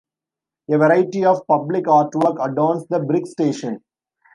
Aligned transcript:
A 0.71 0.77
variety 0.79 1.23
of 1.25 1.45
public 1.45 1.85
artwork 1.85 2.43
adorns 2.43 2.87
the 2.87 2.99
brick 3.01 3.27
station. 3.27 3.83